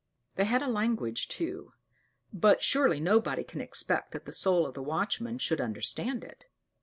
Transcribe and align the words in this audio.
They 0.35 0.45
had 0.45 0.63
a 0.63 0.67
language 0.67 1.27
too; 1.27 1.73
but 2.33 2.63
surely 2.63 2.99
nobody 2.99 3.43
can 3.43 3.61
expect 3.61 4.13
that 4.13 4.25
the 4.25 4.33
soul 4.33 4.65
of 4.65 4.73
the 4.73 4.81
watchman 4.81 5.37
should 5.37 5.61
understand 5.61 6.23
it. 6.23 6.45